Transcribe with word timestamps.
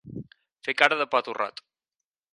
Fer 0.67 0.75
cara 0.81 0.97
de 1.03 1.07
pa 1.13 1.23
torrat. 1.29 1.65